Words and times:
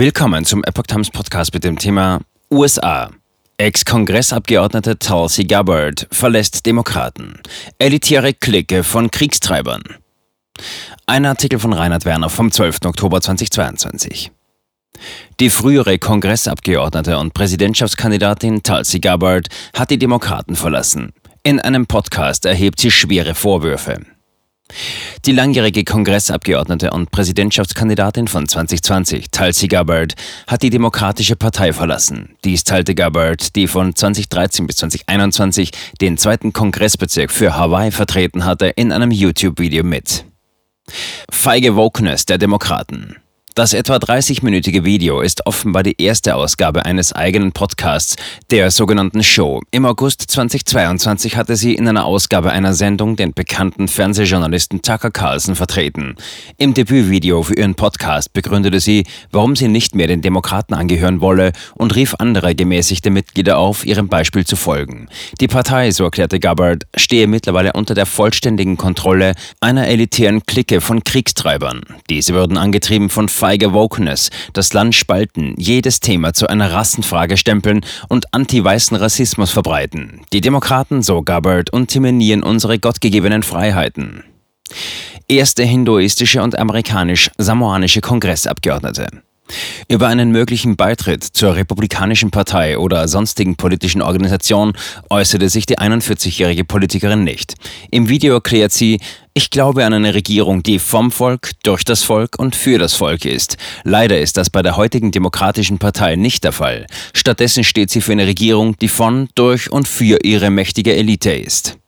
Willkommen 0.00 0.46
zum 0.46 0.64
Epoch 0.64 0.84
Times 0.84 1.10
Podcast 1.10 1.52
mit 1.52 1.62
dem 1.62 1.78
Thema 1.78 2.22
USA. 2.50 3.10
Ex-Kongressabgeordnete 3.58 4.98
Tulsi 4.98 5.44
Gabbard 5.44 6.08
verlässt 6.10 6.64
Demokraten. 6.64 7.38
Elitäre 7.78 8.32
Clique 8.32 8.82
von 8.82 9.10
Kriegstreibern. 9.10 9.82
Ein 11.04 11.26
Artikel 11.26 11.58
von 11.58 11.74
Reinhard 11.74 12.06
Werner 12.06 12.30
vom 12.30 12.50
12. 12.50 12.78
Oktober 12.86 13.20
2022. 13.20 14.32
Die 15.38 15.50
frühere 15.50 15.98
Kongressabgeordnete 15.98 17.18
und 17.18 17.34
Präsidentschaftskandidatin 17.34 18.62
Tulsi 18.62 19.00
Gabbard 19.00 19.48
hat 19.74 19.90
die 19.90 19.98
Demokraten 19.98 20.56
verlassen. 20.56 21.12
In 21.42 21.60
einem 21.60 21.84
Podcast 21.84 22.46
erhebt 22.46 22.80
sie 22.80 22.90
schwere 22.90 23.34
Vorwürfe. 23.34 24.00
Die 25.26 25.32
langjährige 25.32 25.84
Kongressabgeordnete 25.84 26.92
und 26.92 27.10
Präsidentschaftskandidatin 27.10 28.26
von 28.26 28.48
2020, 28.48 29.30
Tulsi 29.30 29.68
Gabbard, 29.68 30.14
hat 30.46 30.62
die 30.62 30.70
Demokratische 30.70 31.36
Partei 31.36 31.74
verlassen. 31.74 32.36
Dies 32.42 32.64
teilte 32.64 32.94
Gabbard, 32.94 33.54
die 33.54 33.66
von 33.66 33.94
2013 33.94 34.66
bis 34.66 34.76
2021 34.76 35.72
den 36.00 36.16
zweiten 36.16 36.54
Kongressbezirk 36.54 37.30
für 37.30 37.54
Hawaii 37.54 37.90
vertreten 37.90 38.46
hatte, 38.46 38.68
in 38.68 38.92
einem 38.92 39.10
YouTube-Video 39.10 39.84
mit. 39.84 40.24
Feige 41.30 41.76
Wokeness 41.76 42.24
der 42.24 42.38
Demokraten. 42.38 43.16
Das 43.56 43.72
etwa 43.74 43.96
30-minütige 43.96 44.84
Video 44.84 45.20
ist 45.20 45.44
offenbar 45.44 45.82
die 45.82 46.00
erste 46.00 46.36
Ausgabe 46.36 46.84
eines 46.84 47.12
eigenen 47.12 47.50
Podcasts, 47.50 48.14
der 48.52 48.70
sogenannten 48.70 49.24
Show. 49.24 49.60
Im 49.72 49.84
August 49.84 50.22
2022 50.30 51.36
hatte 51.36 51.56
sie 51.56 51.74
in 51.74 51.88
einer 51.88 52.04
Ausgabe 52.04 52.52
einer 52.52 52.74
Sendung 52.74 53.16
den 53.16 53.32
bekannten 53.32 53.88
Fernsehjournalisten 53.88 54.82
Tucker 54.82 55.10
Carlson 55.10 55.56
vertreten. 55.56 56.14
Im 56.58 56.74
Debütvideo 56.74 57.42
für 57.42 57.56
ihren 57.56 57.74
Podcast 57.74 58.32
begründete 58.32 58.78
sie, 58.78 59.04
warum 59.32 59.56
sie 59.56 59.66
nicht 59.66 59.96
mehr 59.96 60.06
den 60.06 60.22
Demokraten 60.22 60.74
angehören 60.74 61.20
wolle 61.20 61.50
und 61.74 61.96
rief 61.96 62.14
andere 62.20 62.54
gemäßigte 62.54 63.10
Mitglieder 63.10 63.58
auf, 63.58 63.84
ihrem 63.84 64.06
Beispiel 64.06 64.46
zu 64.46 64.54
folgen. 64.54 65.08
Die 65.40 65.48
Partei, 65.48 65.90
so 65.90 66.04
erklärte 66.04 66.38
Gabbard, 66.38 66.86
stehe 66.96 67.26
mittlerweile 67.26 67.72
unter 67.72 67.94
der 67.94 68.06
vollständigen 68.06 68.76
Kontrolle 68.76 69.34
einer 69.60 69.88
elitären 69.88 70.46
Clique 70.46 70.80
von 70.80 71.02
Kriegstreibern. 71.02 71.80
Diese 72.08 72.32
würden 72.32 72.56
angetrieben 72.56 73.10
von 73.10 73.28
feige 73.50 73.72
Wokeness, 73.72 74.30
das 74.52 74.72
Land 74.74 74.94
spalten, 74.94 75.56
jedes 75.58 75.98
Thema 75.98 76.32
zu 76.32 76.46
einer 76.46 76.70
Rassenfrage 76.70 77.36
stempeln 77.36 77.84
und 78.08 78.32
anti-weißen 78.32 78.96
Rassismus 78.96 79.50
verbreiten. 79.50 80.20
Die 80.32 80.40
Demokraten, 80.40 81.02
so 81.02 81.22
Gabbard, 81.22 81.70
unterminieren 81.70 82.44
unsere 82.44 82.78
gottgegebenen 82.78 83.42
Freiheiten. 83.42 84.22
Erste 85.26 85.64
hinduistische 85.64 86.44
und 86.44 86.56
amerikanisch-samoanische 86.56 88.00
Kongressabgeordnete. 88.00 89.08
Über 89.88 90.08
einen 90.08 90.30
möglichen 90.30 90.76
Beitritt 90.76 91.24
zur 91.24 91.56
Republikanischen 91.56 92.30
Partei 92.30 92.78
oder 92.78 93.08
sonstigen 93.08 93.56
politischen 93.56 94.02
Organisation 94.02 94.72
äußerte 95.08 95.48
sich 95.48 95.66
die 95.66 95.78
41-jährige 95.78 96.64
Politikerin 96.64 97.24
nicht. 97.24 97.54
Im 97.90 98.08
Video 98.08 98.34
erklärt 98.34 98.72
sie, 98.72 99.00
ich 99.34 99.50
glaube 99.50 99.84
an 99.84 99.92
eine 99.92 100.14
Regierung, 100.14 100.62
die 100.62 100.78
vom 100.78 101.10
Volk, 101.10 101.52
durch 101.62 101.84
das 101.84 102.02
Volk 102.02 102.38
und 102.38 102.56
für 102.56 102.78
das 102.78 102.94
Volk 102.94 103.24
ist. 103.24 103.56
Leider 103.84 104.18
ist 104.20 104.36
das 104.36 104.50
bei 104.50 104.62
der 104.62 104.76
heutigen 104.76 105.12
Demokratischen 105.12 105.78
Partei 105.78 106.16
nicht 106.16 106.44
der 106.44 106.52
Fall. 106.52 106.86
Stattdessen 107.14 107.64
steht 107.64 107.90
sie 107.90 108.00
für 108.00 108.12
eine 108.12 108.26
Regierung, 108.26 108.76
die 108.78 108.88
von, 108.88 109.28
durch 109.34 109.70
und 109.70 109.86
für 109.86 110.18
ihre 110.24 110.50
mächtige 110.50 110.96
Elite 110.96 111.32
ist. 111.32 111.78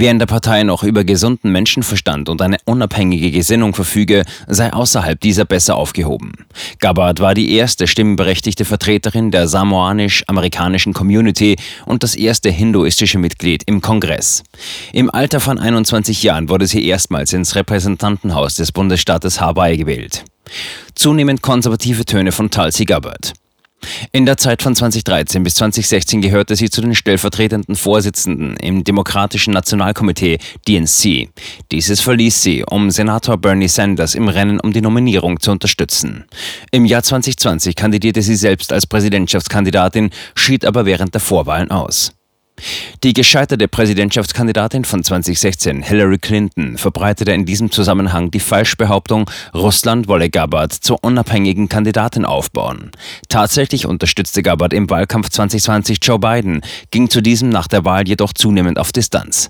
Wer 0.00 0.12
in 0.12 0.20
der 0.20 0.26
Partei 0.26 0.62
noch 0.62 0.84
über 0.84 1.02
gesunden 1.02 1.50
Menschenverstand 1.50 2.28
und 2.28 2.40
eine 2.40 2.58
unabhängige 2.66 3.32
Gesinnung 3.32 3.74
verfüge, 3.74 4.22
sei 4.46 4.72
außerhalb 4.72 5.20
dieser 5.20 5.44
besser 5.44 5.74
aufgehoben. 5.74 6.34
Gabbard 6.78 7.18
war 7.18 7.34
die 7.34 7.52
erste 7.56 7.88
stimmberechtigte 7.88 8.64
Vertreterin 8.64 9.32
der 9.32 9.48
samoanisch-amerikanischen 9.48 10.92
Community 10.92 11.56
und 11.84 12.04
das 12.04 12.14
erste 12.14 12.48
hinduistische 12.48 13.18
Mitglied 13.18 13.64
im 13.66 13.80
Kongress. 13.80 14.44
Im 14.92 15.10
Alter 15.10 15.40
von 15.40 15.58
21 15.58 16.22
Jahren 16.22 16.48
wurde 16.48 16.68
sie 16.68 16.86
erstmals 16.86 17.32
ins 17.32 17.56
Repräsentantenhaus 17.56 18.54
des 18.54 18.70
Bundesstaates 18.70 19.40
Hawaii 19.40 19.78
gewählt. 19.78 20.24
Zunehmend 20.94 21.42
konservative 21.42 22.04
Töne 22.04 22.30
von 22.30 22.52
Tulsi 22.52 22.84
Gabbard. 22.84 23.32
In 24.12 24.26
der 24.26 24.36
Zeit 24.36 24.62
von 24.62 24.74
2013 24.74 25.42
bis 25.42 25.56
2016 25.56 26.20
gehörte 26.20 26.56
sie 26.56 26.70
zu 26.70 26.80
den 26.80 26.94
stellvertretenden 26.94 27.76
Vorsitzenden 27.76 28.56
im 28.56 28.84
Demokratischen 28.84 29.52
Nationalkomitee 29.52 30.38
DNC. 30.66 31.28
Dieses 31.72 32.00
verließ 32.00 32.42
sie, 32.42 32.64
um 32.64 32.90
Senator 32.90 33.36
Bernie 33.36 33.68
Sanders 33.68 34.14
im 34.14 34.28
Rennen 34.28 34.60
um 34.60 34.72
die 34.72 34.80
Nominierung 34.80 35.40
zu 35.40 35.50
unterstützen. 35.50 36.24
Im 36.70 36.84
Jahr 36.84 37.02
2020 37.02 37.76
kandidierte 37.76 38.22
sie 38.22 38.36
selbst 38.36 38.72
als 38.72 38.86
Präsidentschaftskandidatin, 38.86 40.10
schied 40.34 40.64
aber 40.64 40.86
während 40.86 41.14
der 41.14 41.20
Vorwahlen 41.20 41.70
aus. 41.70 42.17
Die 43.04 43.12
gescheiterte 43.12 43.68
Präsidentschaftskandidatin 43.68 44.84
von 44.84 45.02
2016, 45.02 45.82
Hillary 45.82 46.18
Clinton, 46.18 46.76
verbreitete 46.78 47.32
in 47.32 47.44
diesem 47.44 47.70
Zusammenhang 47.70 48.30
die 48.30 48.40
Falschbehauptung, 48.40 49.30
Russland 49.54 50.08
wolle 50.08 50.30
Gabbard 50.30 50.72
zur 50.72 51.02
unabhängigen 51.02 51.68
Kandidatin 51.68 52.24
aufbauen. 52.24 52.90
Tatsächlich 53.28 53.86
unterstützte 53.86 54.42
Gabbard 54.42 54.72
im 54.72 54.88
Wahlkampf 54.90 55.28
2020 55.30 55.98
Joe 56.02 56.18
Biden, 56.18 56.62
ging 56.90 57.10
zu 57.10 57.20
diesem 57.20 57.48
nach 57.48 57.68
der 57.68 57.84
Wahl 57.84 58.08
jedoch 58.08 58.32
zunehmend 58.32 58.78
auf 58.78 58.92
Distanz. 58.92 59.48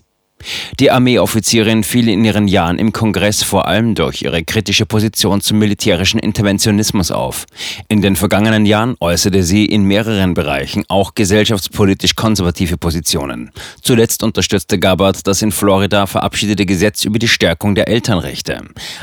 Die 0.79 0.91
Armeeoffizierin 0.91 1.83
fiel 1.85 2.09
in 2.09 2.25
ihren 2.25 2.49
Jahren 2.49 2.79
im 2.79 2.93
Kongress 2.93 3.43
vor 3.43 3.67
allem 3.67 3.95
durch 3.95 4.23
ihre 4.23 4.45
kritische 4.45 4.87
Position 4.87 5.41
zum 5.41 5.59
militärischen 5.59 6.21
Interventionismus 6.21 7.11
auf. 7.11 7.47
In 7.89 8.03
den 8.03 8.17
vergangenen 8.17 8.65
Jahren 8.67 8.97
äußerte 9.01 9.43
sie 9.43 9.65
in 9.65 9.83
mehreren 9.85 10.35
Bereichen 10.35 10.85
auch 10.89 11.15
gesellschaftspolitisch 11.15 12.15
konservative 12.15 12.77
Positionen. 12.77 13.51
Zuletzt 13.83 14.23
unterstützte 14.23 14.79
Gabbard 14.79 15.27
das 15.27 15.43
in 15.43 15.53
Florida 15.53 16.07
verabschiedete 16.07 16.67
Gesetz 16.67 17.05
über 17.05 17.19
die 17.19 17.29
Stärkung 17.29 17.75
der 17.75 17.89
Elternrechte. 17.89 18.63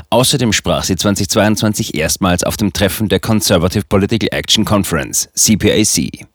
Außerdem 0.09 0.53
sprach 0.53 0.83
sie 0.83 0.95
2022 0.95 1.95
erstmals 1.95 2.43
auf 2.43 2.57
dem 2.57 2.73
Treffen 2.73 3.09
der 3.09 3.19
Conservative 3.19 3.85
Political 3.87 4.29
Action 4.31 4.65
Conference, 4.65 5.29
CPAC. 5.33 6.25